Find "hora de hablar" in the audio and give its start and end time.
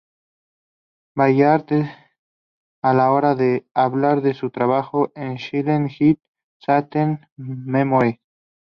3.11-4.23